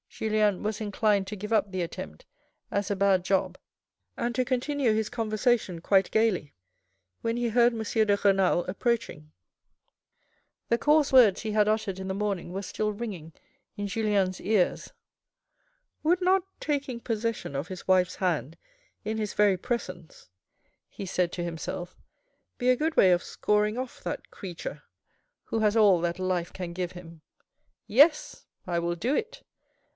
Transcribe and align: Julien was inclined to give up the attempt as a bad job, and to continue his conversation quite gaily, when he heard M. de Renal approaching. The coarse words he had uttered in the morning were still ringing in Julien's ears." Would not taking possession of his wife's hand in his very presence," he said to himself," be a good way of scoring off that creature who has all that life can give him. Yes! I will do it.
Julien 0.09 0.61
was 0.63 0.81
inclined 0.81 1.25
to 1.27 1.35
give 1.35 1.53
up 1.53 1.71
the 1.71 1.81
attempt 1.83 2.25
as 2.71 2.89
a 2.89 2.95
bad 2.95 3.23
job, 3.23 3.57
and 4.17 4.33
to 4.35 4.43
continue 4.43 4.93
his 4.93 5.09
conversation 5.09 5.79
quite 5.79 6.11
gaily, 6.11 6.53
when 7.21 7.37
he 7.37 7.49
heard 7.49 7.73
M. 7.73 7.81
de 7.83 8.17
Renal 8.23 8.65
approaching. 8.65 9.31
The 10.69 10.77
coarse 10.79 11.13
words 11.13 11.41
he 11.41 11.51
had 11.51 11.67
uttered 11.67 11.99
in 11.99 12.07
the 12.07 12.13
morning 12.15 12.51
were 12.51 12.61
still 12.61 12.91
ringing 12.91 13.33
in 13.77 13.87
Julien's 13.87 14.41
ears." 14.41 14.91
Would 16.03 16.21
not 16.21 16.43
taking 16.59 16.99
possession 16.99 17.55
of 17.55 17.67
his 17.67 17.87
wife's 17.87 18.15
hand 18.15 18.57
in 19.05 19.17
his 19.17 19.33
very 19.33 19.57
presence," 19.57 20.29
he 20.87 21.05
said 21.05 21.31
to 21.33 21.43
himself," 21.43 21.95
be 22.59 22.69
a 22.69 22.75
good 22.75 22.95
way 22.97 23.11
of 23.11 23.23
scoring 23.23 23.77
off 23.77 24.03
that 24.03 24.29
creature 24.31 24.83
who 25.45 25.59
has 25.59 25.77
all 25.77 26.01
that 26.01 26.19
life 26.19 26.51
can 26.53 26.73
give 26.73 26.91
him. 26.93 27.21
Yes! 27.87 28.45
I 28.67 28.77
will 28.77 28.95
do 28.95 29.15
it. 29.15 29.43